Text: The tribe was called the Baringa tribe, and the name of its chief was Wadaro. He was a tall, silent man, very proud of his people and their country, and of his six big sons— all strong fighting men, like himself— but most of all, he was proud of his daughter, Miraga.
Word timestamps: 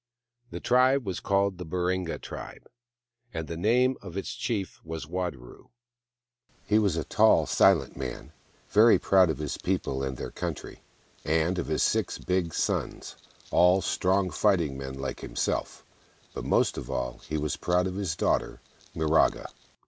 The 0.49 0.59
tribe 0.59 1.05
was 1.05 1.19
called 1.19 1.59
the 1.59 1.63
Baringa 1.63 2.19
tribe, 2.19 2.67
and 3.35 3.47
the 3.47 3.55
name 3.55 3.97
of 4.01 4.17
its 4.17 4.33
chief 4.33 4.81
was 4.83 5.05
Wadaro. 5.05 5.69
He 6.65 6.79
was 6.79 6.97
a 6.97 7.03
tall, 7.03 7.45
silent 7.45 7.95
man, 7.95 8.31
very 8.71 8.97
proud 8.97 9.29
of 9.29 9.37
his 9.37 9.59
people 9.59 10.01
and 10.01 10.17
their 10.17 10.31
country, 10.31 10.81
and 11.23 11.59
of 11.59 11.67
his 11.67 11.83
six 11.83 12.17
big 12.17 12.51
sons— 12.55 13.15
all 13.51 13.79
strong 13.79 14.31
fighting 14.31 14.75
men, 14.75 14.95
like 14.95 15.19
himself— 15.19 15.85
but 16.33 16.45
most 16.45 16.79
of 16.79 16.89
all, 16.89 17.19
he 17.29 17.37
was 17.37 17.55
proud 17.55 17.85
of 17.85 17.93
his 17.93 18.15
daughter, 18.15 18.59
Miraga. 18.95 19.49